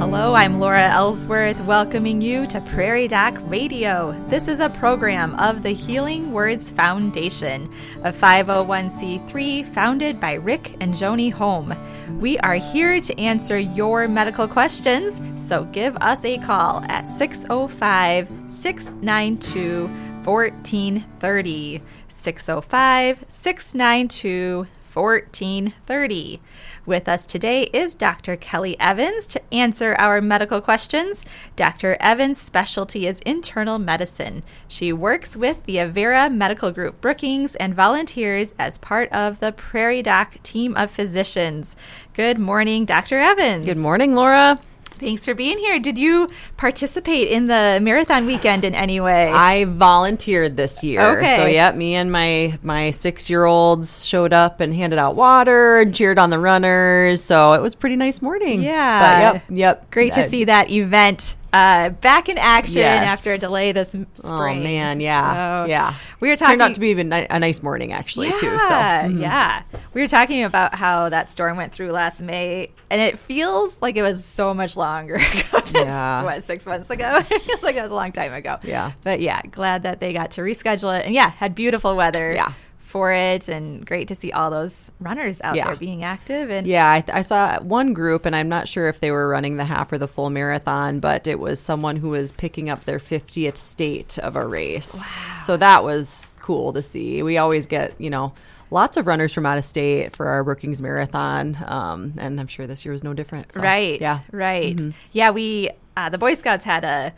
[0.00, 4.12] Hello, I'm Laura Ellsworth, welcoming you to Prairie Doc Radio.
[4.30, 7.70] This is a program of the Healing Words Foundation,
[8.02, 11.74] a 501c3 founded by Rick and Joni Holm.
[12.18, 18.30] We are here to answer your medical questions, so give us a call at 605
[18.46, 19.86] 692
[20.24, 21.82] 1430.
[22.08, 26.40] 605 692 1430.
[26.86, 28.36] With us today is Dr.
[28.36, 31.24] Kelly Evans to answer our medical questions.
[31.56, 31.96] Dr.
[32.00, 34.42] Evans' specialty is internal medicine.
[34.66, 40.02] She works with the Avera Medical Group Brookings and volunteers as part of the Prairie
[40.02, 41.76] Doc team of physicians.
[42.14, 43.18] Good morning, Dr.
[43.18, 43.66] Evans.
[43.66, 44.60] Good morning, Laura.
[45.00, 45.78] Thanks for being here.
[45.78, 46.28] Did you
[46.58, 49.30] participate in the marathon weekend in any way?
[49.30, 51.00] I volunteered this year.
[51.16, 51.34] Okay.
[51.36, 56.18] So yeah, me and my my 6-year-olds showed up and handed out water and cheered
[56.18, 57.24] on the runners.
[57.24, 58.62] So it was a pretty nice morning.
[58.62, 59.32] Yeah.
[59.32, 59.90] But yep, yep.
[59.90, 63.12] Great to Uh, see that event uh, back in action Yes.
[63.12, 65.64] after a delay this m- Oh man, yeah.
[65.64, 65.94] So, yeah.
[66.20, 68.58] We were talking Turned out to be even ni- a nice morning actually yeah, too.
[68.60, 69.20] So mhm.
[69.20, 69.62] yeah.
[69.94, 73.96] We were talking about how that storm went through last May, and it feels like
[73.96, 75.20] it was so much longer.
[75.72, 76.24] Yeah.
[76.24, 77.18] What six months ago?
[77.30, 78.58] it feels like that was a long time ago.
[78.64, 78.90] Yeah.
[79.04, 82.32] But yeah, glad that they got to reschedule it, and yeah, had beautiful weather.
[82.32, 82.52] Yeah.
[82.90, 85.68] For it, and great to see all those runners out Yeah.
[85.68, 86.50] there being active.
[86.50, 89.56] And Yeah, I, I saw one group, and I'm not sure if they were running
[89.56, 92.98] the half or the full marathon, but it was someone who was picking up their
[92.98, 95.08] 50th state of a race.
[95.08, 95.40] wow.
[95.40, 97.22] So that was cool to see.
[97.22, 98.32] We always get, you know,
[98.72, 102.66] lots of runners from out of state for our Brookings Marathon, um, and I'm sure
[102.66, 103.52] this year was no different.
[103.52, 104.00] So, Right.
[104.00, 104.18] Yeah.
[104.32, 104.74] Right.
[104.76, 104.90] Mm-hmm.
[105.12, 105.30] Yeah.
[105.30, 107.12] We uh, the Boy Scouts had a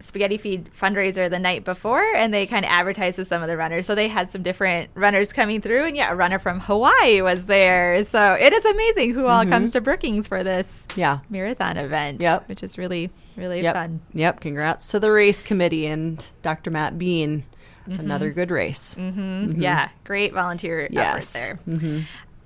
[0.00, 3.56] spaghetti feed fundraiser the night before, and they kind of advertised to some of the
[3.56, 3.86] runners.
[3.86, 7.46] So they had some different runners coming through, and yeah, a runner from Hawaii was
[7.46, 8.02] there.
[8.04, 11.00] So it is amazing who all comes to Brookings for this Mm-hmm.
[11.00, 11.18] Yeah.
[11.28, 12.20] marathon event.
[12.20, 12.48] Yep.
[12.48, 13.74] Which is really really Yep.
[13.74, 14.00] fun.
[14.14, 14.40] Yep.
[14.40, 16.70] Congrats to the race committee and Dr.
[16.70, 17.44] Matt Bean.
[17.86, 18.94] Another good race.
[18.96, 19.88] Mm, Yeah.
[20.04, 21.32] Great volunteer effort Yes.
[21.32, 21.58] there.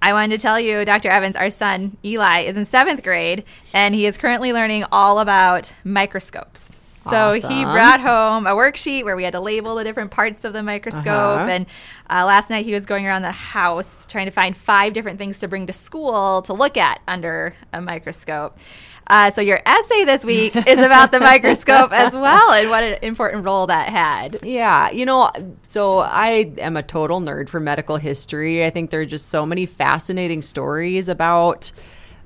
[0.00, 1.08] I wanted to tell you, Dr.
[1.10, 5.72] Evans, our son Eli is in seventh grade, and he is currently learning all about
[5.82, 6.70] microscopes.
[7.10, 10.52] So he brought home a worksheet where we had to label the different parts of
[10.52, 11.06] the microscope.
[11.06, 11.48] Uh-huh.
[11.48, 11.66] And
[12.10, 15.38] uh, last night he was going around the house trying to find five different things
[15.40, 18.58] to bring to school to look at under a microscope.
[19.06, 22.98] Uh, so your essay this week is about the microscope as well, and what an
[23.02, 24.38] important role that had.
[24.42, 25.30] Yeah, you know,
[25.68, 28.64] so I am a total nerd for medical history.
[28.64, 31.70] I think there are just so many fascinating stories about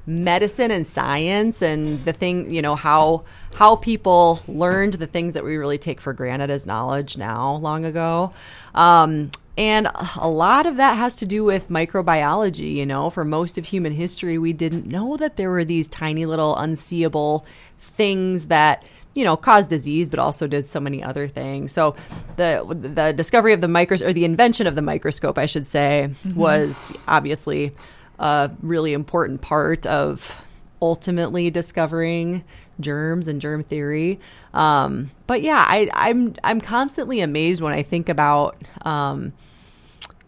[0.09, 3.25] medicine and science and the thing, you know, how
[3.55, 7.85] how people learned the things that we really take for granted as knowledge now long
[7.85, 8.33] ago.
[8.75, 12.75] Um, and a lot of that has to do with microbiology.
[12.75, 16.25] You know, for most of human history, we didn't know that there were these tiny
[16.25, 17.45] little unseeable
[17.79, 21.73] things that you know caused disease, but also did so many other things.
[21.73, 21.97] So
[22.37, 26.15] the the discovery of the microscope or the invention of the microscope, I should say,
[26.35, 27.75] was obviously
[28.19, 30.45] a really important part of
[30.81, 32.45] ultimately discovering
[32.81, 34.21] germs and germ theory.
[34.55, 38.57] Um, but yeah, I, I'm I'm constantly amazed when I think about.
[38.83, 39.33] Um,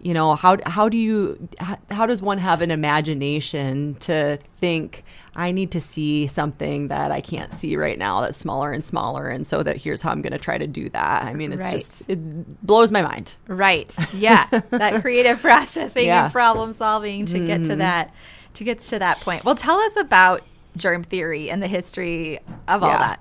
[0.02, 5.04] you know how how do you how, how does one have an imagination to think
[5.36, 9.28] I need to see something that I can't see right now that's smaller and smaller
[9.28, 11.22] and so that here's how I'm going to try to do that.
[11.22, 11.72] I mean it's Right.
[11.78, 12.18] just it
[12.66, 13.34] blows my mind.
[13.46, 13.94] Right.
[14.12, 14.46] Yeah.
[14.70, 16.16] that creative processing Yeah.
[16.16, 16.24] Mm-hmm.
[16.26, 18.12] and problem solving to get to that
[18.54, 19.44] to get to that point.
[19.44, 20.42] Well, tell us about
[20.76, 22.98] germ theory and the history of all Yeah.
[22.98, 23.20] that.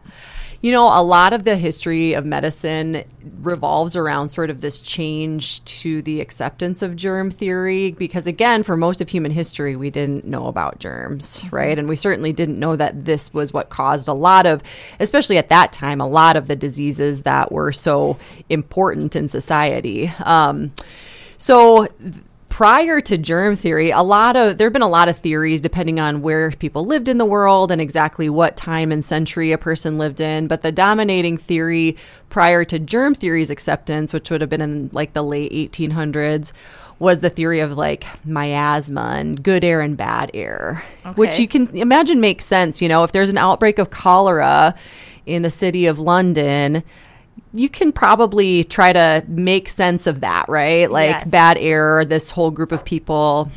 [0.61, 3.05] You know, a lot of the history of medicine
[3.41, 8.75] revolves around sort of this change to the acceptance of germ theory because, again, for
[8.75, 11.79] most of human history, we didn't know about germs, right?
[11.79, 14.61] And we certainly didn't know that this was what caused a lot of,
[14.99, 18.17] especially at that time, a lot of the diseases that were so
[18.49, 20.11] important in society.
[20.25, 20.73] Um,
[21.37, 21.87] so,
[22.59, 25.97] prior to germ theory, a lot of there have been a lot of theories depending
[25.97, 29.97] on where people lived in the world and exactly what time and century a person
[29.97, 30.45] lived in.
[30.45, 31.95] But the dominating theory
[32.27, 36.51] prior to germ theory's acceptance, which would have been in like the late 1800s,
[36.99, 40.83] was the theory of like miasma and good air and bad air,
[41.15, 42.81] which you can imagine makes sense.
[42.81, 44.75] You know, if there's an outbreak of cholera
[45.25, 46.83] in the city of London,
[47.53, 50.89] you can probably try to make sense of that, right?
[50.89, 51.27] Like Yes.
[51.27, 53.51] bad air, this whole group of people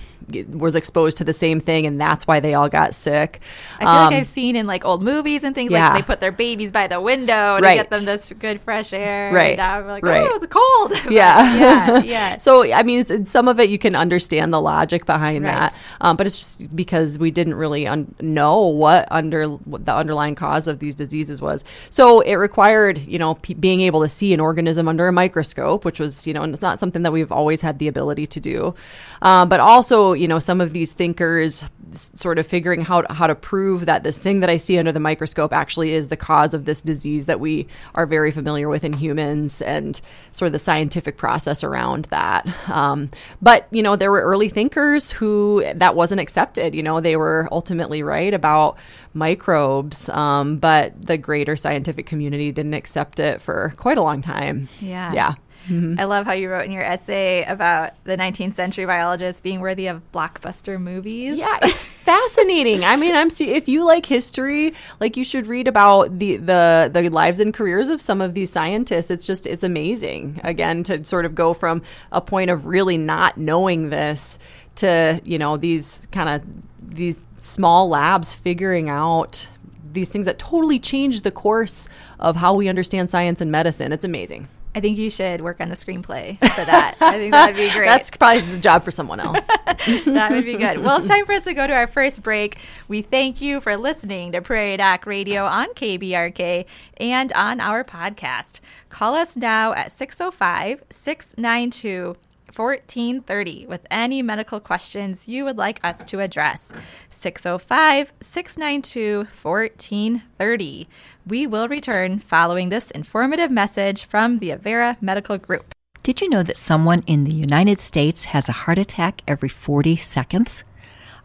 [0.49, 3.41] was exposed to the same thing, and that's why they all got sick.
[3.77, 5.89] I feel um, like I've seen in like old movies and things yeah.
[5.89, 7.77] like they put their babies by the window to right.
[7.77, 9.33] get them this good fresh air.
[9.33, 9.59] Right.
[9.59, 10.29] I'm like, right.
[10.31, 10.93] oh, the cold.
[11.13, 11.57] Yeah.
[11.57, 12.03] yeah.
[12.13, 12.39] Yeah.
[12.39, 15.53] so I mean, some of it you can understand the logic behind right.
[15.53, 19.95] that, um, but it's just because we didn't really un- know what under what the
[19.95, 21.65] underlying cause of these diseases was.
[21.91, 25.85] So it required, you know, p- being able to see an organism under a microscope,
[25.85, 28.41] which was, you know, and it's not something that we've always had the ability to
[28.41, 28.75] do.
[29.23, 33.35] Um, but also, you know, some of these thinkers sort of figuring how how to
[33.35, 36.65] prove that this thing that I see under the microscope actually is the cause of
[36.65, 40.01] this disease that we are very familiar with in humans, and
[40.33, 42.47] sort of the scientific process around that.
[42.71, 43.11] Um,
[43.41, 46.75] but you know, there were early thinkers who that wasn't accepted.
[46.75, 48.79] You know, they were ultimately right about
[49.15, 54.69] microbes, um, but the greater scientific community didn't accept it for quite a long time.
[54.81, 55.13] Yeah.
[55.13, 55.35] Yeah.
[55.69, 56.01] Mm-hmm.
[56.01, 59.87] I love how you wrote in your essay about the 19th century biologist being worthy
[59.87, 61.39] of blockbuster movies.
[61.39, 62.85] Yeah, it's fascinating.
[62.85, 67.09] I mean, I'm if you like history, like you should read about the the the
[67.11, 69.11] lives and careers of some of these scientists.
[69.11, 70.41] It's just it's amazing.
[70.43, 74.39] Again, to sort of go from a point of really not knowing this
[74.77, 79.49] to, you know, these kind of these small labs figuring out
[79.93, 81.89] these things that totally change the course
[82.19, 83.93] of how we understand science and medicine.
[83.93, 84.49] It's amazing.
[84.75, 86.97] I think you should work on the screenplay for that.
[87.01, 87.87] I think that'd be great.
[87.87, 89.47] That's probably the job for someone else.
[89.47, 90.81] that would be good.
[90.81, 92.59] Well, it's time for us to go to our first break.
[92.89, 96.65] We thank you for listening to Prairie Doc Radio on KBRK
[96.97, 98.61] and on our podcast.
[98.89, 102.17] Call us now at 605 692
[102.55, 106.73] 1430 with any medical questions you would like us to address.
[107.11, 110.89] 605 692 1430.
[111.27, 115.75] We will return following this informative message from the Avera Medical Group.
[116.03, 119.97] Did you know that someone in the United States has a heart attack every 40
[119.97, 120.65] seconds?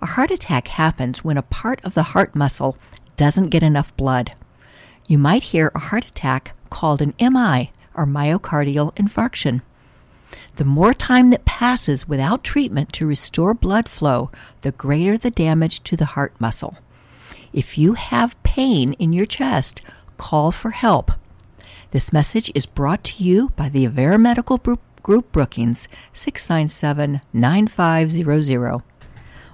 [0.02, 2.78] A heart attack happens when a part of the heart muscle
[3.16, 4.36] doesn't get enough blood.
[5.08, 9.62] You might hear a heart attack called an MI or myocardial infarction.
[10.58, 14.32] The more time that passes without treatment to restore blood flow,
[14.62, 16.78] the greater the damage to the heart muscle.
[17.54, 19.82] If you have pain in your chest,
[20.18, 21.12] call for help.
[21.92, 28.82] This message is brought to you by the Avera Medical Group Brookings, 697 9500.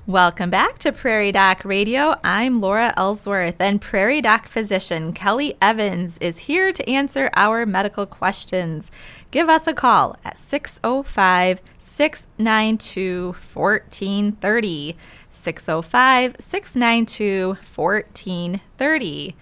[0.06, 2.18] Welcome back to Prairie Doc Radio.
[2.26, 8.06] I'm Laura Ellsworth, and Prairie Doc physician Kelly Evans is here to answer our medical
[8.06, 8.92] questions.
[9.32, 14.98] Give us a call at 605 692 1430.
[15.30, 19.36] 605 692 1430.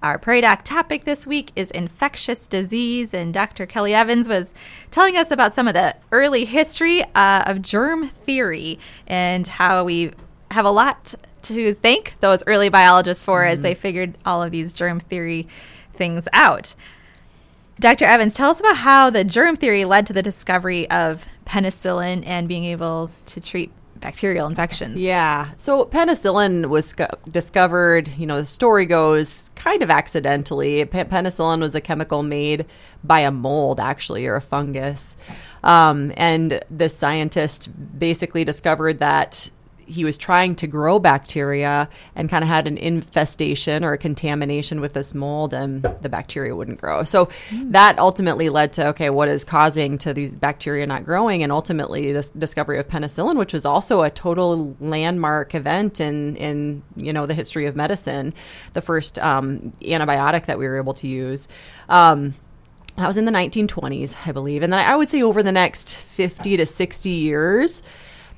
[0.00, 3.66] Our Prairie Doc topic this week is infectious disease, and Dr.
[3.66, 4.54] Kelly Evans was
[4.92, 8.78] telling us about some of the early history uh, of germ theory
[9.08, 10.12] and how we
[10.52, 13.52] have a lot to thank those early biologists for mm-hmm.
[13.52, 15.48] as they figured all of these germ theory
[15.94, 16.76] things out.
[17.80, 18.04] Dr.
[18.04, 22.46] Evans, tell us about how the germ theory led to the discovery of penicillin and
[22.46, 24.98] being able to treat bacterial infections.
[24.98, 25.50] Yeah.
[25.56, 26.94] So penicillin was
[27.30, 30.84] discovered, you know, the story goes kind of accidentally.
[30.84, 32.66] Penicillin was a chemical made
[33.04, 35.16] by a mold, actually, or a fungus.
[35.64, 37.68] Um, and the scientist
[37.98, 39.50] basically discovered that
[39.88, 44.80] he was trying to grow bacteria and kind of had an infestation or a contamination
[44.80, 47.04] with this mold and the bacteria wouldn't grow.
[47.04, 47.72] So mm.
[47.72, 52.12] that ultimately led to okay, what is causing to these bacteria not growing and ultimately
[52.12, 57.26] this discovery of penicillin, which was also a total landmark event in in you know
[57.26, 58.34] the history of medicine,
[58.74, 61.48] the first um, antibiotic that we were able to use.
[61.88, 62.34] Um,
[62.98, 64.64] that was in the 1920s, I believe.
[64.64, 67.82] And then I would say over the next 50 to 60 years,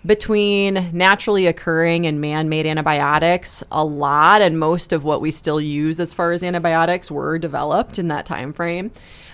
[0.04, 6.00] between naturally occurring and man-made antibiotics a lot and most of what we still use
[6.00, 8.90] as far as antibiotics were developed in that time frame.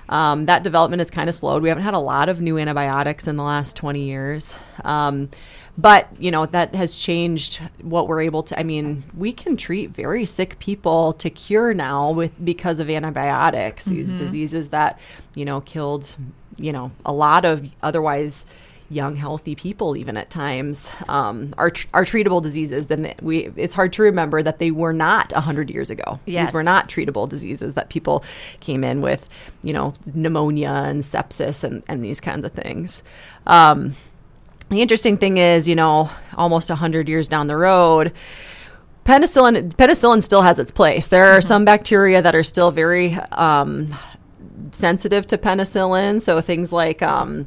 [0.09, 1.63] Um, that development has kind of slowed.
[1.63, 4.55] We haven't had a lot of new antibiotics in the last 20 years.
[4.85, 5.31] Um,
[5.79, 9.91] but you know that has changed what we're able to i mean we can treat
[9.91, 14.19] very sick people to cure now with because of antibiotics these mm-hmm.
[14.19, 14.99] diseases that
[15.35, 16.17] you know killed
[16.57, 18.47] you know a lot of otherwise
[18.89, 23.75] young healthy people even at times um, are tr- are treatable diseases then we it's
[23.75, 26.47] hard to remember that they were not 100 years ago yes.
[26.47, 28.25] these were not treatable diseases that people
[28.61, 29.29] came in with
[29.63, 33.03] you know pneumonia and sepsis and, and these kinds of things
[33.47, 33.95] um,
[34.69, 38.13] the interesting thing is you know almost 100 years down the road
[39.05, 41.47] penicillin penicillin still has its place there are mm-hmm.
[41.47, 43.93] some bacteria that are still very um,
[44.73, 46.21] sensitive to penicillin.
[46.21, 47.47] So things like, um,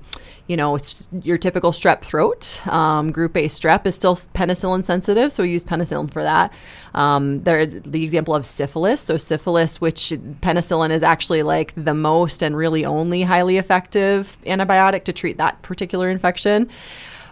[0.50, 5.32] you know, it's your typical strep throat, um, group A strep is still penicillin sensitive,
[5.32, 6.52] so we use penicillin for that.
[6.96, 9.00] Um, there, the example of syphilis.
[9.00, 10.10] So syphilis, which
[10.42, 15.62] penicillin is actually like the most and really only highly effective antibiotic to treat that
[15.62, 16.68] particular infection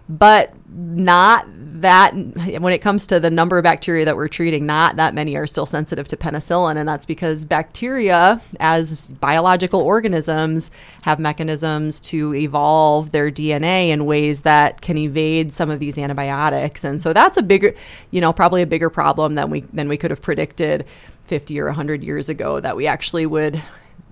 [0.09, 1.45] but not
[1.81, 5.35] that when it comes to the number of bacteria that we're treating not that many
[5.35, 10.71] are still sensitive to penicillin and that's because bacteria as biological organisms
[11.03, 16.83] have mechanisms to evolve their DNA in ways that can evade some of these antibiotics
[16.83, 17.73] and so that's a bigger
[18.11, 20.85] you know probably a bigger problem than we than we could have predicted
[21.27, 23.61] 50 or 100 years ago that we actually would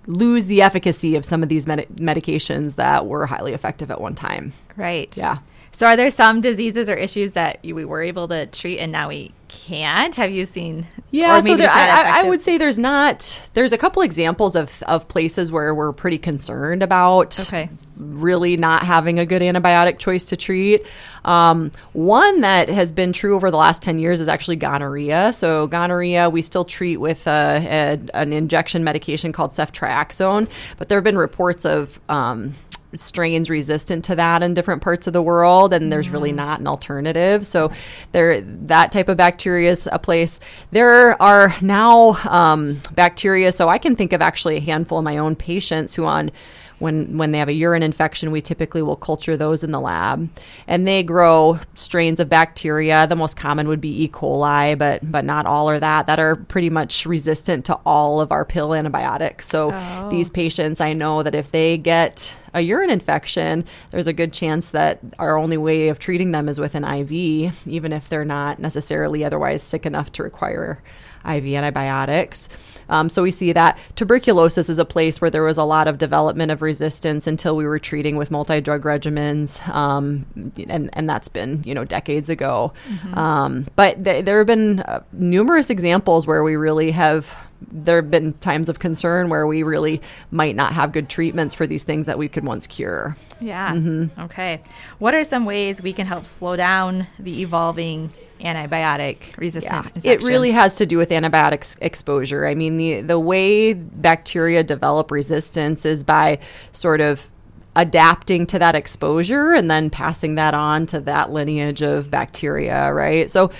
[0.08, 4.14] lose the efficacy of some of these med- medications that were highly effective at one
[4.14, 4.54] time.
[4.76, 5.16] Right.
[5.18, 5.40] Yeah.
[5.76, 9.10] So, are there some diseases or issues that we were able to treat and now
[9.10, 10.16] we can't?
[10.16, 10.88] Have you seen?
[11.12, 13.42] Yeah, so there, I, I, would say there's not.
[13.54, 17.70] There's a couple examples of of places where we're pretty concerned about okay.
[17.98, 20.86] really not having a good antibiotic choice to treat.
[21.26, 25.34] Um, one that has been true over the last ten years is actually gonorrhea.
[25.34, 30.98] So gonorrhea, we still treat with a, a, an injection medication called ceftriaxone, but there
[30.98, 32.56] have been reports of um,
[32.98, 36.36] strains resistant to that in different parts of the world and there's really mm.
[36.36, 37.46] not an alternative.
[37.46, 37.72] So
[38.12, 40.40] there that type of bacteria is a place.
[40.72, 43.52] There are now um, bacteria.
[43.52, 46.32] So i can think of actually a handful of my own patients who on
[46.80, 50.30] when when they have a urine infection, we typically will culture those in the lab,
[50.68, 53.08] and they grow strains of bacteria.
[53.08, 54.10] The most common would be E.
[54.10, 56.08] coli, but but not all are that.
[56.08, 59.48] That are pretty much resistant to all of our pill antibiotics.
[59.48, 60.10] So oh.
[60.10, 64.72] these patients, I know that if they get a urine infection, there's a good chance
[64.72, 68.60] that our only way of treating them is with an IV, even if they're not
[68.60, 70.82] necessarily otherwise sick enough to require
[71.28, 72.50] IV antibiotics.
[72.90, 75.98] Um, so we see that tuberculosis is a place where there was a lot of
[75.98, 80.26] development of resistance until we were treating with multi-drug regimens, um,
[80.70, 82.74] and and that's been you know decades ago.
[82.88, 83.18] Mm-hmm.
[83.18, 87.34] Um, but th- there have been uh, numerous examples where we really have
[87.72, 91.66] there have been times of concern where we really might not have good treatments for
[91.66, 93.18] these things that we could once cure.
[93.40, 93.74] Yeah.
[93.74, 94.22] Mm-hmm.
[94.22, 94.62] Okay.
[95.00, 100.24] What are some ways we can help slow down the evolving antibiotic resistant yeah, It
[100.24, 102.46] really has to do with antibiotics exposure.
[102.46, 106.40] I mean, the the way bacteria develop resistance is by
[106.72, 107.30] sort of
[107.76, 113.30] adapting to that exposure and then passing that on to that lineage of bacteria, right?
[113.30, 113.52] So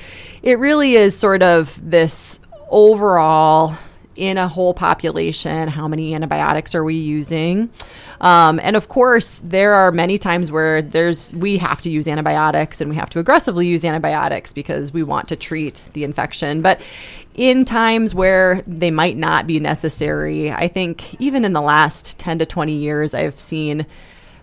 [0.42, 2.40] it really is sort of this
[2.70, 3.76] overall
[4.16, 7.70] in a whole population, how many antibiotics are we using?
[8.26, 12.82] Um, and of course, there are many times where there's we have to use antibiotics
[12.82, 16.64] and we have to aggressively use antibiotics because we want to treat the infection.
[16.64, 16.82] But
[17.36, 22.40] in times where they might not be necessary, I think even in the last 10
[22.40, 23.86] to 20 years, I've seen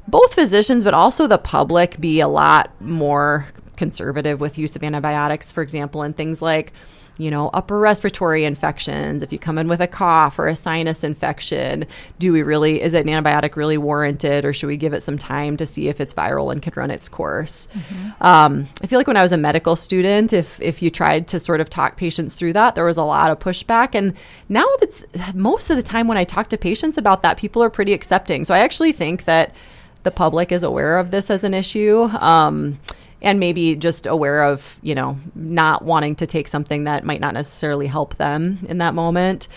[0.07, 3.49] both physicians but also the public be a lot more
[3.83, 6.73] conservative with use of antibiotics, for example, in things like
[7.19, 11.05] you know, upper respiratory infections, if you come in with a cough or a sinus
[11.05, 11.85] infection,
[12.19, 15.57] do we really, is an antibiotic really warranted or should we give it some time
[15.59, 17.69] to see if it's viral and can run its course?
[17.75, 18.25] Mm-hmm.
[18.25, 21.39] Um, I feel like when I was a medical student, if, if you tried to
[21.39, 23.95] sort of talk patients through that, there was a lot of pushback.
[23.95, 24.15] And
[24.49, 27.71] now that's most of the time when I talk to patients about that, people are
[27.71, 28.45] pretty accepting.
[28.45, 29.55] So I actually think that
[30.03, 32.05] the public is aware of this as an issue.
[32.19, 32.81] Um,
[33.23, 37.35] and maybe just aware of, you know, not wanting to take something that might not
[37.35, 39.49] necessarily help them in that moment.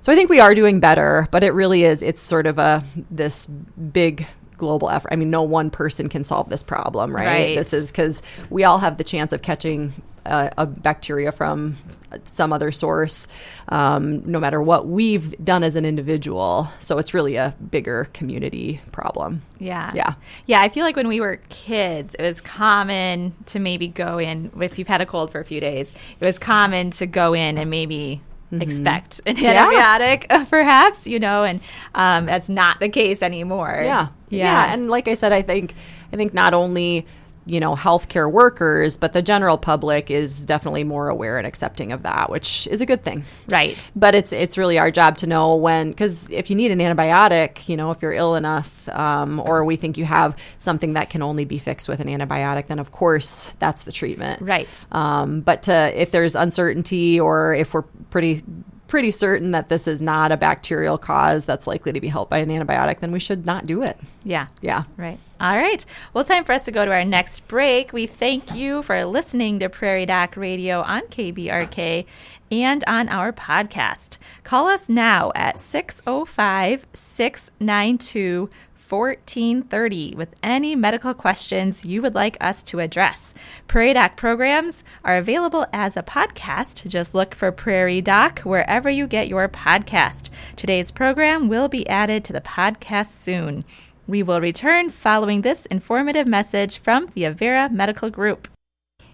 [0.00, 2.82] So I think we are doing better, but it really is it's sort of a
[3.10, 5.12] this big global effort.
[5.12, 7.26] I mean, no one person can solve this problem, right?
[7.26, 7.56] right.
[7.56, 9.92] This is because we all have the chance of catching
[10.30, 11.76] a, a bacteria from
[12.24, 13.26] some other source,
[13.68, 16.68] um, no matter what we've done as an individual.
[16.80, 19.42] So it's really a bigger community problem.
[19.58, 19.90] Yeah.
[19.94, 20.14] Yeah.
[20.46, 20.60] Yeah.
[20.60, 24.78] I feel like when we were kids, it was common to maybe go in, if
[24.78, 27.68] you've had a cold for a few days, it was common to go in and
[27.70, 28.22] maybe
[28.52, 28.62] Mm-hmm.
[28.62, 30.42] expect an antibiotic, yeah.
[30.50, 31.60] perhaps, you know, and
[31.94, 33.80] um, that's not the case anymore.
[33.80, 34.08] Yeah.
[34.28, 35.72] yeah, yeah, and like I said, I think
[36.12, 37.06] I think not only
[37.46, 42.02] you know healthcare workers but the general public is definitely more aware and accepting of
[42.02, 43.24] that which is a good thing.
[43.48, 43.90] Right.
[43.96, 47.68] But it's it's really our job to know when because if you need an antibiotic
[47.68, 51.22] you know if you're ill enough um, or we think you have something that can
[51.22, 54.42] only be fixed with an antibiotic then of course that's the treatment.
[54.42, 54.86] Right.
[54.92, 58.42] Um, but to if there's uncertainty or if we're pretty
[58.90, 62.38] pretty certain that this is not a bacterial cause that's likely to be helped by
[62.38, 63.96] an antibiotic, then we should not do it.
[64.24, 64.48] Yeah.
[64.60, 64.82] Yeah.
[64.96, 65.18] Right.
[65.40, 65.82] All right.
[66.12, 67.92] Well, time for us to go to our next break.
[67.92, 72.04] We thank you for listening to Prairie Doc Radio on KBRK
[72.50, 74.18] and on our podcast.
[74.42, 78.50] Call us now at 605 692
[78.90, 83.32] 1430 with any medical questions you would like us to address.
[83.68, 86.86] Prairie Doc programs are available as a podcast.
[86.88, 90.30] Just look for Prairie Doc wherever you get your podcast.
[90.56, 93.64] Today's program will be added to the podcast soon.
[94.06, 98.48] We will return following this informative message from the Avera Medical Group.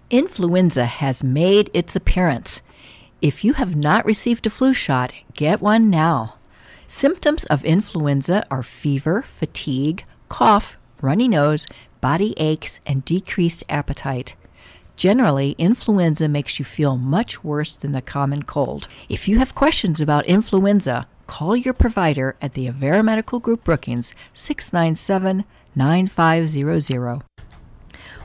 [0.09, 2.61] Influenza has made its appearance.
[3.21, 6.36] If you have not received a flu shot, get one now.
[6.89, 11.67] Symptoms of influenza are fever, fatigue, cough, runny nose,
[11.99, 14.35] body aches, and decreased appetite.
[14.95, 18.87] Generally, influenza makes you feel much worse than the common cold.
[19.09, 24.13] If you have questions about influenza, call your provider at the Avera Medical Group Brookings
[24.33, 25.43] 697
[25.75, 27.26] 9500.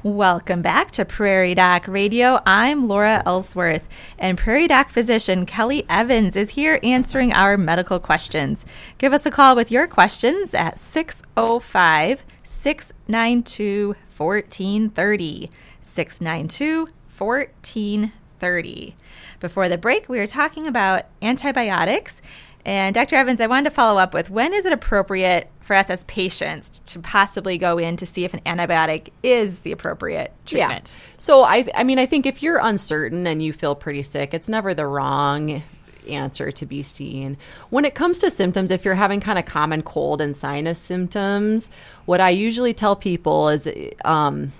[0.04, 2.40] Welcome back to Prairie Doc Radio.
[2.44, 8.66] I'm Laura Ellsworth, and Prairie Doc physician Kelly Evans is here answering our medical questions.
[8.98, 15.50] Give us a call with your questions at 605 692 1430.
[15.80, 18.96] 692 1430.
[19.38, 22.20] Before the break, we were talking about antibiotics.
[22.64, 23.16] And Dr.
[23.16, 26.80] Evans, I wanted to follow up with when is it appropriate for us as patients
[26.86, 30.96] to possibly go in to see if an antibiotic is the appropriate treatment?
[30.96, 31.14] Yeah.
[31.18, 34.48] So I I mean I think if you're uncertain and you feel pretty sick, it's
[34.48, 35.62] never the wrong
[36.08, 37.36] answer to be seen.
[37.70, 41.70] When it comes to symptoms, if you're having kind of common cold and sinus symptoms,
[42.06, 43.68] what I usually tell people is
[44.04, 44.52] um,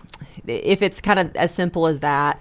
[0.46, 2.40] if it's kind of as simple as that,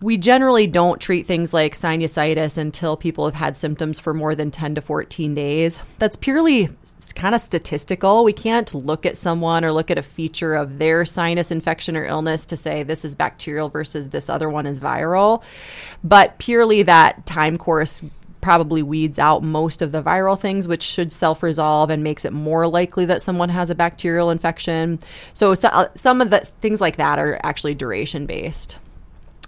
[0.00, 4.50] we generally don't treat things like sinusitis until people have had symptoms for more than
[4.50, 5.82] 10 to 14 days.
[5.98, 6.68] That's purely
[7.14, 8.22] kind of statistical.
[8.22, 12.04] We can't look at someone or look at a feature of their sinus infection or
[12.04, 15.42] illness to say this is bacterial versus this other one is viral.
[16.04, 18.02] But purely that time course
[18.42, 22.34] probably weeds out most of the viral things, which should self resolve and makes it
[22.34, 24.98] more likely that someone has a bacterial infection.
[25.32, 28.78] So, so uh, some of the things like that are actually duration based.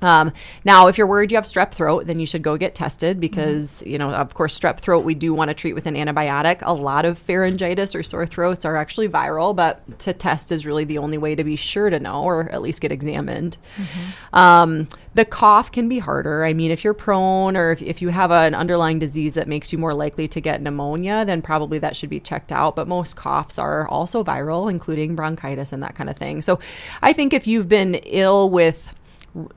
[0.01, 0.33] Um,
[0.65, 3.81] now, if you're worried you have strep throat, then you should go get tested because,
[3.81, 3.91] mm-hmm.
[3.91, 6.59] you know, of course, strep throat we do want to treat with an antibiotic.
[6.63, 10.85] A lot of pharyngitis or sore throats are actually viral, but to test is really
[10.85, 13.57] the only way to be sure to know or at least get examined.
[13.77, 14.37] Mm-hmm.
[14.37, 16.45] Um, the cough can be harder.
[16.45, 19.73] I mean, if you're prone or if, if you have an underlying disease that makes
[19.73, 22.77] you more likely to get pneumonia, then probably that should be checked out.
[22.77, 26.41] But most coughs are also viral, including bronchitis and that kind of thing.
[26.41, 26.61] So
[27.03, 28.95] I think if you've been ill with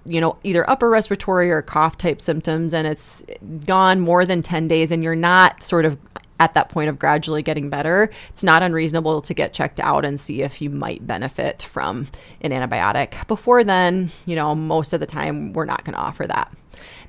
[0.05, 3.23] you know, either upper respiratory or cough type symptoms and it's
[3.65, 5.97] gone more than 10 days and you're not sort of
[6.39, 10.19] at that point of gradually getting better, it's not unreasonable to get checked out and
[10.19, 12.07] see if you might benefit from
[12.41, 13.27] an antibiotic.
[13.27, 16.51] Before then, you know, most of the time we're not going to offer that.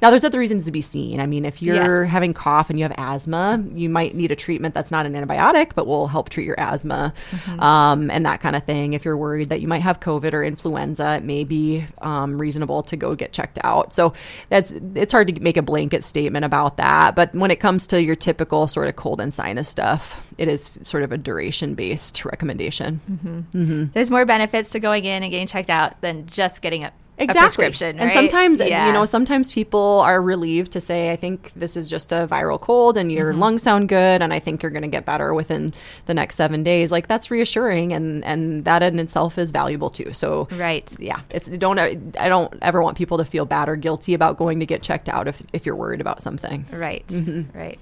[0.01, 1.21] Now, there's other reasons to be seen.
[1.21, 2.11] I mean, if you're yes.
[2.11, 5.75] having cough and you have asthma, you might need a treatment that's not an antibiotic,
[5.75, 7.61] but will help treat your asthma mm-hmm.
[7.61, 8.95] um, and that kind of thing.
[8.95, 12.83] If you're worried that you might have COVID or influenza, it may be um, reasonable
[12.85, 13.93] to go get checked out.
[13.93, 14.13] So
[14.49, 17.15] that's it's hard to make a blanket statement about that.
[17.15, 20.79] But when it comes to your typical sort of cold and sinus stuff, it is
[20.83, 23.01] sort of a duration based recommendation.
[23.11, 23.39] Mm-hmm.
[23.39, 23.85] Mm-hmm.
[23.93, 27.65] There's more benefits to going in and getting checked out than just getting a exactly.
[27.65, 28.01] prescription.
[28.01, 28.87] And sometimes, yeah.
[28.87, 32.61] you know, sometimes people are relieved to say, I think this is just a viral
[32.61, 33.41] cold and your mm-hmm.
[33.41, 35.75] lungs sound good and I think you're going to get better within
[36.07, 36.91] the next seven days.
[36.91, 40.13] Like that's reassuring and, and that in itself is valuable too.
[40.13, 40.95] So, right.
[40.99, 41.21] Yeah.
[41.31, 44.67] It's don't, I don't ever want people to feel bad or guilty about going to
[44.67, 46.67] get checked out if, if you're worried about something.
[46.73, 47.07] Right.
[47.09, 47.57] Mm-hmm.
[47.57, 47.79] Right.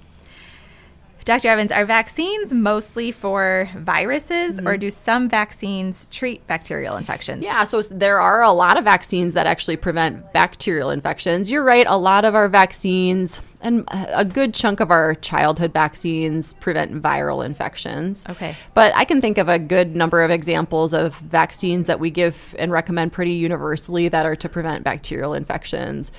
[1.23, 1.49] Dr.
[1.49, 4.67] Evans, are vaccines mostly for viruses mm-hmm.
[4.67, 7.43] or do some vaccines treat bacterial infections?
[7.43, 11.51] Yeah, so there are a lot of vaccines that actually prevent bacterial infections.
[11.51, 16.53] You're right, a lot of our vaccines and a good chunk of our childhood vaccines
[16.53, 18.25] prevent viral infections.
[18.27, 18.55] Okay.
[18.73, 22.55] But I can think of a good number of examples of vaccines that we give
[22.57, 26.11] and recommend pretty universally that are to prevent bacterial infections.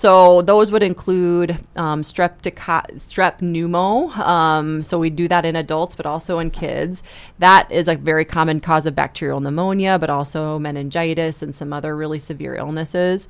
[0.00, 4.16] So those would include um, strep, strep pneumo.
[4.16, 7.02] Um, so we do that in adults, but also in kids.
[7.38, 11.94] That is a very common cause of bacterial pneumonia, but also meningitis and some other
[11.94, 13.28] really severe illnesses.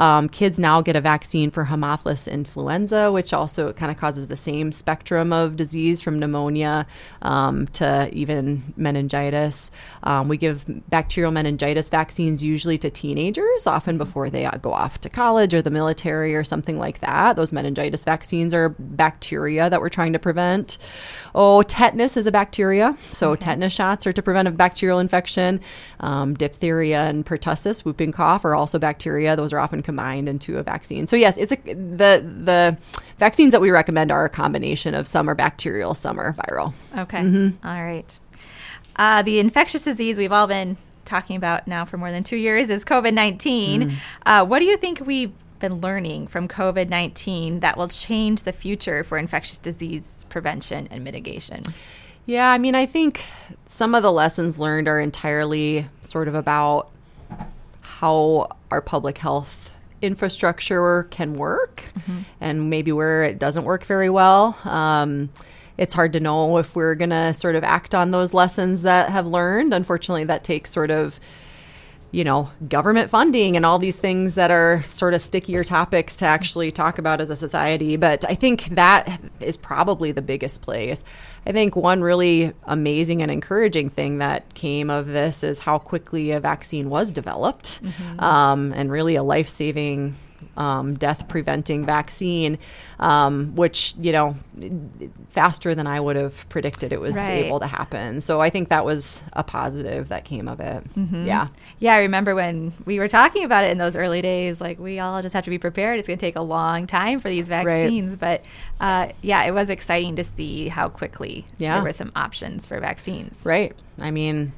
[0.00, 4.36] Um, kids now get a vaccine for Haemophilus influenza, which also kind of causes the
[4.36, 6.86] same spectrum of disease from pneumonia
[7.20, 9.70] um, to even meningitis.
[10.02, 15.02] Um, we give bacterial meningitis vaccines usually to teenagers, often before they uh, go off
[15.02, 17.36] to college or the military or something like that.
[17.36, 20.78] Those meningitis vaccines are bacteria that we're trying to prevent.
[21.34, 22.96] Oh, tetanus is a bacteria.
[23.10, 23.44] So okay.
[23.44, 25.60] tetanus shots are to prevent a bacterial infection.
[26.00, 29.36] Um, diphtheria and pertussis, whooping cough, are also bacteria.
[29.36, 31.08] Those are often combined into a vaccine.
[31.08, 32.78] So yes, it's a, the the
[33.18, 36.72] vaccines that we recommend are a combination of some are bacterial, some are viral.
[36.96, 37.18] Okay.
[37.18, 37.66] Mm-hmm.
[37.66, 38.20] All right.
[38.94, 42.70] Uh, the infectious disease we've all been talking about now for more than two years
[42.70, 43.82] is COVID 19.
[43.82, 43.94] Mm.
[44.26, 48.52] Uh, what do you think we've been learning from COVID 19 that will change the
[48.52, 51.64] future for infectious disease prevention and mitigation?
[52.26, 53.24] Yeah, I mean, I think
[53.66, 56.92] some of the lessons learned are entirely sort of about
[57.80, 59.69] how our public health
[60.02, 62.20] infrastructure can work mm-hmm.
[62.40, 64.56] and maybe where it doesn't work very well.
[64.64, 65.30] Um,
[65.78, 69.10] it's hard to know if we're going to sort of act on those lessons that
[69.10, 69.72] have learned.
[69.72, 71.18] Unfortunately, that takes sort of
[72.12, 76.24] you know, government funding and all these things that are sort of stickier topics to
[76.24, 77.96] actually talk about as a society.
[77.96, 81.04] But I think that is probably the biggest place.
[81.46, 86.32] I think one really amazing and encouraging thing that came of this is how quickly
[86.32, 88.20] a vaccine was developed mm-hmm.
[88.20, 90.16] um, and really a life saving
[90.60, 92.58] um, death preventing vaccine,
[92.98, 94.36] um, which, you know,
[95.30, 97.46] faster than I would have predicted it was right.
[97.46, 98.20] able to happen.
[98.20, 100.84] So I think that was a positive that came of it.
[100.94, 101.26] Mm-hmm.
[101.26, 101.48] Yeah.
[101.78, 101.94] Yeah.
[101.94, 105.22] I remember when we were talking about it in those early days, like we all
[105.22, 105.98] just have to be prepared.
[105.98, 108.10] It's going to take a long time for these vaccines.
[108.20, 108.44] Right.
[108.78, 111.76] But uh, yeah, it was exciting to see how quickly yeah.
[111.76, 113.42] there were some options for vaccines.
[113.46, 113.74] Right.
[113.98, 114.52] I mean,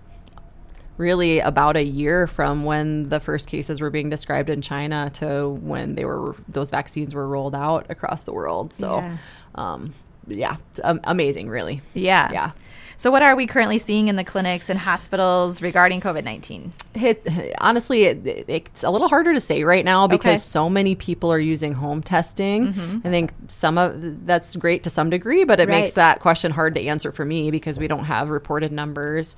[0.96, 5.48] really about a year from when the first cases were being described in China to
[5.48, 8.72] when they were those vaccines were rolled out across the world.
[8.72, 9.16] So, yeah,
[9.54, 9.94] um,
[10.26, 11.80] yeah um, amazing, really.
[11.94, 12.50] Yeah, yeah.
[12.96, 16.72] So, what are we currently seeing in the clinics and hospitals regarding COVID 19?
[17.58, 20.36] Honestly, it, it's a little harder to say right now because okay.
[20.36, 22.72] so many people are using home testing.
[22.72, 23.06] Mm-hmm.
[23.06, 25.80] I think some of that's great to some degree, but it right.
[25.80, 29.36] makes that question hard to answer for me because we don't have reported numbers.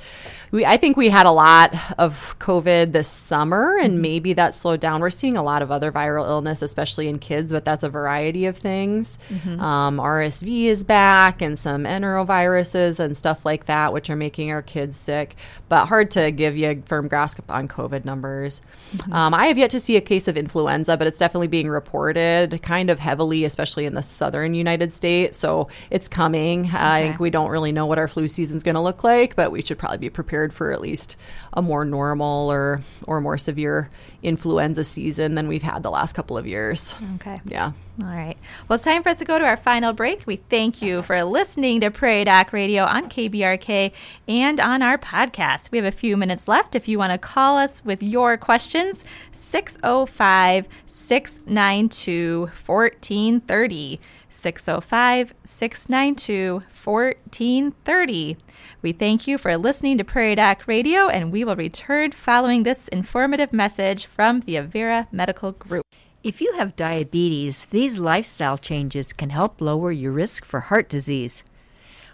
[0.50, 4.02] We, I think we had a lot of COVID this summer, and mm-hmm.
[4.02, 5.00] maybe that slowed down.
[5.00, 8.46] We're seeing a lot of other viral illness, especially in kids, but that's a variety
[8.46, 9.18] of things.
[9.30, 9.60] Mm-hmm.
[9.60, 14.50] Um, RSV is back, and some enteroviruses and stuff like like that, which are making
[14.50, 15.36] our kids sick,
[15.68, 18.60] but hard to give you a firm grasp on COVID numbers.
[18.96, 19.12] Mm-hmm.
[19.12, 22.60] Um, I have yet to see a case of influenza, but it's definitely being reported
[22.62, 25.38] kind of heavily, especially in the southern United States.
[25.38, 26.66] So it's coming.
[26.66, 26.76] Okay.
[26.76, 29.36] I think we don't really know what our flu season is going to look like,
[29.36, 31.16] but we should probably be prepared for at least
[31.52, 33.88] a more normal or or more severe
[34.22, 36.94] influenza season than we've had the last couple of years.
[37.16, 37.40] Okay.
[37.44, 37.72] Yeah.
[38.02, 38.36] All right.
[38.66, 40.26] Well, it's time for us to go to our final break.
[40.26, 43.92] We thank you for listening to Prairie Doc Radio on KBRK
[44.26, 45.70] and on our podcast.
[45.70, 46.74] We have a few minutes left.
[46.74, 54.00] If you want to call us with your questions, 605 692 1430.
[54.28, 58.36] 605 692 1430.
[58.82, 62.88] We thank you for listening to Prairie Doc Radio, and we will return following this
[62.88, 65.83] informative message from the Avera Medical Group.
[66.24, 71.42] If you have diabetes, these lifestyle changes can help lower your risk for heart disease.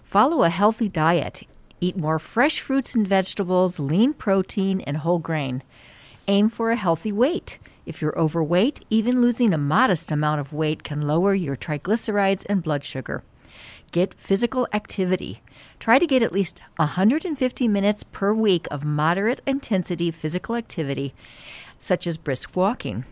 [0.03, 1.45] Follow a healthy diet.
[1.81, 5.63] Eat more fresh fruits and vegetables, lean protein, and whole grain.
[6.27, 7.61] Aim for a healthy weight.
[7.87, 12.65] If you're overweight, even losing a modest amount of weight can lower your triglycerides and
[12.65, 13.23] blood sugar.
[13.93, 15.41] Get physical activity.
[15.79, 21.15] Try to get at least 150 minutes per week of moderate intensity physical activity,
[21.79, 23.05] such as brisk walking.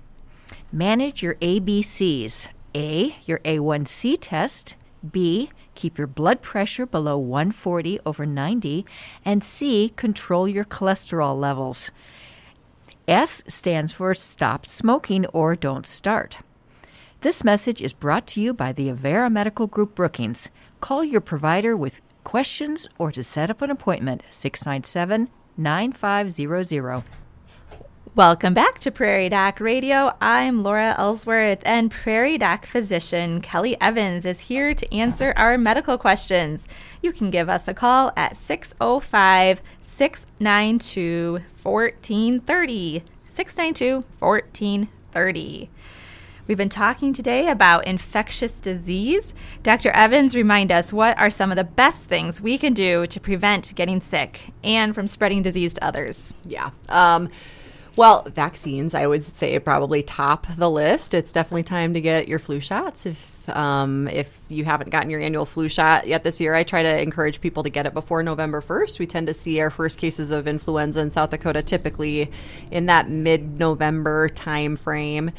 [0.73, 2.47] Manage your ABCs.
[2.75, 4.75] A, your A1C test.
[5.11, 8.85] B, keep your blood pressure below 140 over 90.
[9.25, 11.91] And C, control your cholesterol levels.
[13.07, 16.37] S stands for stop smoking or don't start.
[17.23, 20.51] This message is brought to you by the Avera Medical Group Brookings.
[20.83, 27.05] Call your provider with questions or to set up an appointment 697 9500.
[28.19, 30.13] Welcome back to Prairie Doc Radio.
[30.21, 35.97] I'm Laura Ellsworth, and Prairie Doc physician Kelly Evans is here to answer our medical
[35.97, 36.67] questions.
[37.01, 43.05] You can give us a call at 605 692 1430.
[43.29, 45.71] 692 1430.
[46.49, 49.33] We've been talking today about infectious disease.
[49.63, 49.91] Dr.
[49.91, 53.77] Evans, remind us what are some of the best things we can do to prevent
[53.77, 56.35] getting sick and from spreading disease to others?
[56.45, 56.71] Yeah.
[56.89, 57.29] Um,
[57.99, 61.15] Well, vaccines, I would say probably top the list.
[61.15, 63.07] It's definitely time to get your flu shots.
[63.07, 66.85] If um, if you haven't gotten your annual flu shot yet this year, I try
[66.85, 69.01] to encourage people to get it before November 1st.
[69.01, 72.31] We tend to see our first cases of influenza in South Dakota typically
[72.71, 75.33] in that mid-November time frame.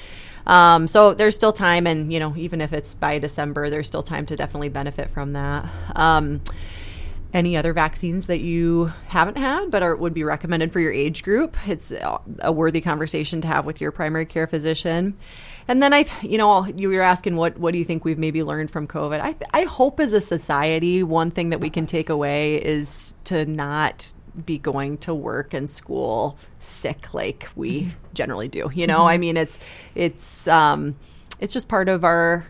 [0.45, 4.04] Um, so there's still time, and you know, even if it's by December, there's still
[4.04, 5.65] time to definitely benefit from that.
[5.95, 6.41] Um,
[7.34, 11.24] any other vaccines that you haven't had but are, would be recommended for your age
[11.24, 11.56] group.
[11.68, 11.94] It's
[12.39, 15.15] a worthy conversation to have with your primary care physician.
[15.68, 18.42] And then I, you know, you were asking what what do you think we've maybe
[18.42, 19.20] learned from COVID?
[19.20, 23.46] I I hope as a society, one thing that we can take away is to
[23.46, 24.12] not
[24.46, 27.89] be going to work and school sick like we mm-hmm.
[28.13, 28.72] generally do.
[28.74, 29.08] You know, mm-hmm.
[29.08, 29.60] I mean, it's
[29.94, 30.96] it's um,
[31.39, 32.48] it's just part of our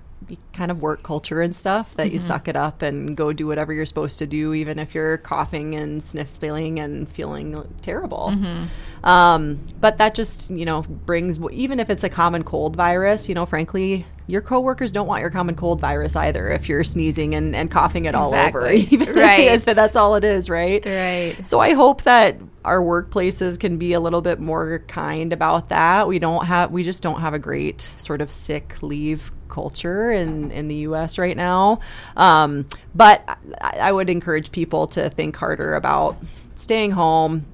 [0.54, 2.14] kind of work culture and stuff that mm-hmm.
[2.16, 5.18] you suck it up and go do whatever you're supposed to do, even if you're
[5.18, 8.32] coughing and sniffling and feeling terrible.
[8.32, 9.06] Mm-hmm.
[9.06, 13.36] Um, but that just, you know, brings, even if it's a common cold virus, you
[13.36, 17.56] know, frankly, your coworkers don't want your common cold virus either if you're sneezing and,
[17.56, 18.70] and coughing it all over.
[18.72, 19.52] Even right.
[19.54, 20.86] if that's all it is, right?
[20.86, 21.36] Right.
[21.44, 26.08] So I hope that our workplaces can be a little bit more kind about that.
[26.08, 30.52] We don't have we just don't have a great sort of sick leave culture in,
[30.52, 31.80] in the US right now.
[32.16, 33.24] Um, but
[33.62, 36.18] I, I would encourage people to think harder about
[36.56, 37.46] staying home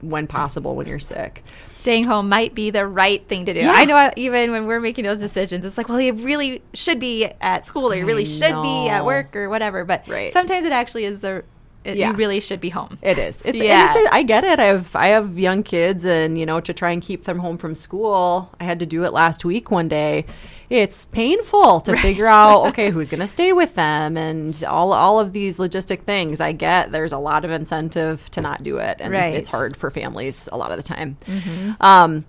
[0.00, 1.42] when possible when you're sick
[1.82, 3.60] staying home might be the right thing to do.
[3.60, 3.72] Yeah.
[3.72, 7.28] I know even when we're making those decisions, it's like, well, you really should be
[7.40, 9.84] at school or you really should be at work or whatever.
[9.84, 10.32] But right.
[10.32, 11.42] sometimes it actually is the
[11.84, 12.10] it, yeah.
[12.10, 12.98] you really should be home.
[13.02, 13.42] It is.
[13.44, 13.92] It's, yeah.
[13.96, 14.60] It's I get it.
[14.60, 17.58] I have I have young kids, and you know, to try and keep them home
[17.58, 20.26] from school, I had to do it last week one day.
[20.70, 22.00] It's painful to right.
[22.00, 26.04] figure out okay who's going to stay with them and all all of these logistic
[26.04, 26.40] things.
[26.40, 29.34] I get there's a lot of incentive to not do it, and right.
[29.34, 31.16] it's hard for families a lot of the time.
[31.26, 31.72] Mm-hmm.
[31.80, 32.24] Um,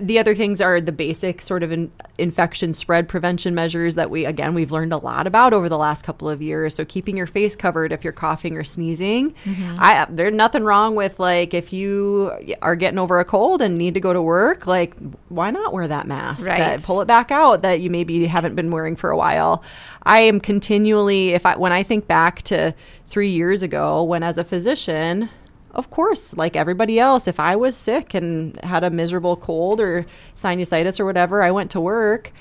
[0.00, 4.26] the other things are the basic sort of in, infection spread prevention measures that we
[4.26, 6.74] again we've learned a lot about over the last couple of years.
[6.74, 9.32] So keeping your face covered if you're coughing or sneezing.
[9.44, 9.76] Mm-hmm.
[9.78, 13.94] i there's nothing wrong with like if you are getting over a cold and need
[13.94, 14.94] to go to work like
[15.28, 16.46] why not wear that mask?
[16.46, 16.58] Right.
[16.58, 19.64] that, pull it back out that you maybe haven't been wearing for a while.
[20.02, 22.74] I am continually if i when i think back to
[23.08, 25.30] 3 years ago when as a physician
[25.72, 30.06] of course, like everybody else, if I was sick and had a miserable cold or
[30.36, 32.32] sinusitis or whatever, I went to work.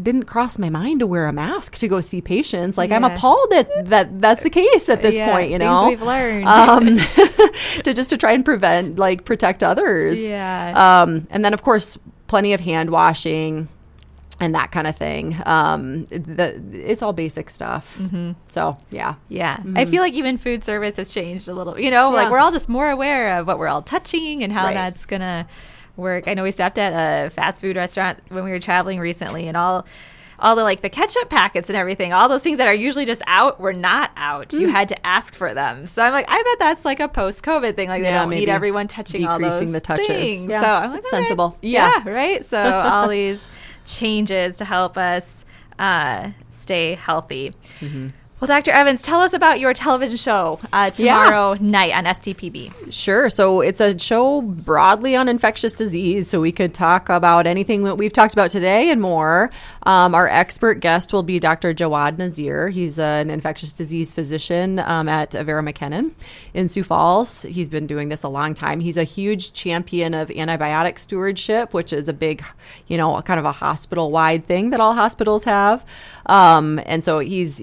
[0.00, 2.78] Didn't cross my mind to wear a mask to go see patients.
[2.78, 2.96] Like yeah.
[2.96, 5.50] I'm appalled that, that that's the case at this yeah, point.
[5.50, 6.96] You know, we've learned um,
[7.84, 10.28] to just to try and prevent, like protect others.
[10.28, 11.02] Yeah.
[11.02, 13.68] Um, and then of course, plenty of hand washing
[14.40, 15.36] and that kind of thing.
[15.46, 17.98] Um, the, it's all basic stuff.
[17.98, 18.32] Mm-hmm.
[18.48, 19.56] So yeah, yeah.
[19.56, 19.76] Mm-hmm.
[19.76, 21.78] I feel like even food service has changed a little.
[21.78, 22.22] You know, yeah.
[22.22, 24.74] like we're all just more aware of what we're all touching and how right.
[24.74, 25.46] that's gonna
[25.96, 26.28] work.
[26.28, 29.56] I know we stopped at a fast food restaurant when we were traveling recently, and
[29.56, 29.86] all.
[30.40, 33.22] All the like the ketchup packets and everything, all those things that are usually just
[33.26, 34.50] out were not out.
[34.50, 34.60] Mm.
[34.60, 35.84] You had to ask for them.
[35.84, 37.88] So I'm like, I bet that's like a post-COVID thing.
[37.88, 40.06] Like they don't need everyone touching all those the touches.
[40.06, 40.46] Things.
[40.46, 41.58] Yeah, so I'm like, sensible.
[41.60, 42.04] Yeah.
[42.06, 42.44] yeah, right.
[42.44, 43.44] So all these
[43.88, 45.44] changes to help us
[45.78, 47.54] uh, stay healthy.
[47.80, 48.08] Mm-hmm.
[48.40, 48.70] Well, Dr.
[48.70, 51.70] Evans, tell us about your television show uh, tomorrow yeah.
[51.70, 52.92] night on SDPB.
[52.92, 53.28] Sure.
[53.30, 56.28] So it's a show broadly on infectious disease.
[56.28, 59.50] So we could talk about anything that we've talked about today and more.
[59.86, 61.74] Um, our expert guest will be Dr.
[61.74, 62.68] Jawad Nazir.
[62.68, 66.12] He's an infectious disease physician um, at Avera McKennan
[66.54, 67.42] in Sioux Falls.
[67.42, 68.78] He's been doing this a long time.
[68.78, 72.44] He's a huge champion of antibiotic stewardship, which is a big,
[72.86, 75.84] you know, kind of a hospital wide thing that all hospitals have.
[76.28, 77.62] Um, and so he's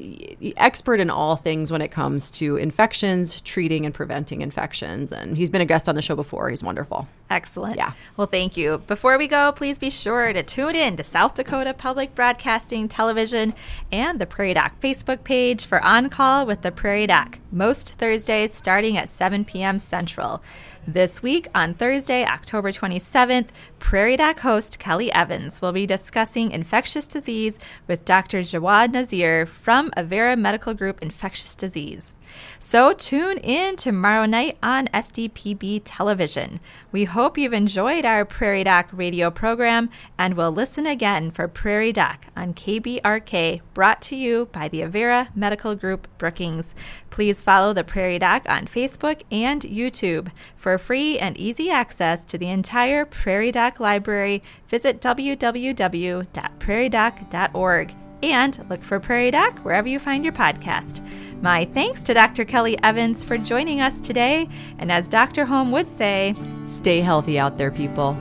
[0.58, 5.12] expert in all things when it comes to infections, treating and preventing infections.
[5.12, 6.49] And he's been a guest on the show before.
[6.49, 7.08] He's wonderful.
[7.30, 7.75] Excellent.
[7.75, 7.93] Yeah.
[8.17, 8.80] Well, thank you.
[8.88, 13.54] Before we go, please be sure to tune in to South Dakota Public Broadcasting Television
[13.91, 18.54] and the Prairie Doc Facebook page for On Call with the Prairie Doc, most Thursdays
[18.54, 19.80] starting at 7 p.m.
[19.80, 20.41] Central.
[20.88, 23.48] This week, on Thursday, October 27th,
[23.80, 28.41] Prairie Doc host Kelly Evans will be discussing infectious disease with Dr.
[28.41, 32.15] Jawad Nazir from Avera Medical Group Infectious Disease.
[32.60, 36.60] So tune in tomorrow night on SDPB television.
[36.91, 41.93] We hope you've enjoyed our Prairie Doc radio program and will listen again for Prairie
[41.93, 46.76] Doc on KBRK, brought to you by the Avera Medical Group Brookings.
[47.10, 50.32] Please follow the Prairie Doc on Facebook and YouTube.
[50.65, 58.84] For free and easy access to the entire Prairie Doc library, visit www.prairiedoc.org and look
[58.84, 61.08] for Prairie Doc wherever you find your podcast.
[61.39, 62.45] My thanks to Dr.
[62.45, 64.49] Kelly Evans for joining us today.
[64.80, 65.45] And as Dr.
[65.45, 66.34] Holm would say,
[66.65, 68.17] Stay healthy out there, people.